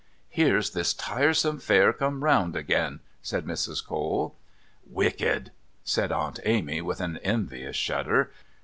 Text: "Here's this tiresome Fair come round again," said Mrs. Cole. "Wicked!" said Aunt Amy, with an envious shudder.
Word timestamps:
"Here's 0.29 0.71
this 0.71 0.95
tiresome 0.95 1.59
Fair 1.59 1.93
come 1.93 2.23
round 2.23 2.55
again," 2.55 3.01
said 3.21 3.45
Mrs. 3.45 3.85
Cole. 3.85 4.35
"Wicked!" 4.87 5.51
said 5.83 6.11
Aunt 6.11 6.39
Amy, 6.43 6.81
with 6.81 6.99
an 7.01 7.17
envious 7.17 7.75
shudder. 7.75 8.31